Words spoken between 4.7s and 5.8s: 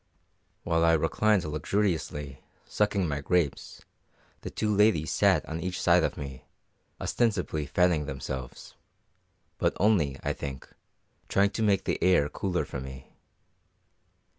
ladies sat on each